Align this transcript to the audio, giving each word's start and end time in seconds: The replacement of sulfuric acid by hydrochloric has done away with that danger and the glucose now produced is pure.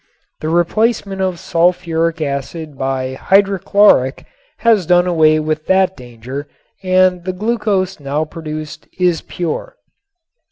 The 0.39 0.49
replacement 0.49 1.21
of 1.21 1.35
sulfuric 1.37 2.21
acid 2.23 2.75
by 2.75 3.13
hydrochloric 3.13 4.25
has 4.65 4.87
done 4.87 5.05
away 5.05 5.39
with 5.39 5.67
that 5.67 5.95
danger 5.95 6.47
and 6.81 7.23
the 7.23 7.33
glucose 7.33 7.99
now 7.99 8.25
produced 8.25 8.87
is 8.97 9.21
pure. 9.21 9.75